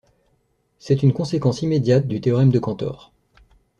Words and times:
C'est 0.79 1.03
une 1.03 1.13
conséquence 1.13 1.61
immédiate 1.61 2.07
du 2.07 2.21
théorème 2.21 2.49
de 2.49 2.57
Cantor. 2.57 3.13